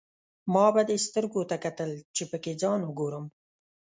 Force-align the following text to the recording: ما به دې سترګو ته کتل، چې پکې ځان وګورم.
ما 0.53 0.65
به 0.73 0.81
دې 0.89 0.97
سترګو 1.07 1.41
ته 1.49 1.55
کتل، 1.63 1.91
چې 2.15 2.23
پکې 2.31 2.53
ځان 2.61 2.79
وګورم. 2.85 3.25